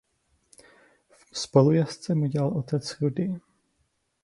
[1.33, 3.37] Spolujezdce mu dělal otec Rudi.